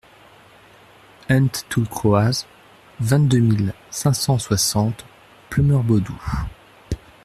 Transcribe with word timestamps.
Hent 1.29 1.63
Toull 1.69 1.87
Kroaz, 1.87 2.47
vingt-deux 2.99 3.37
mille 3.37 3.73
cinq 3.91 4.13
cent 4.13 4.39
soixante 4.39 5.05
Pleumeur-Bodou 5.51 6.19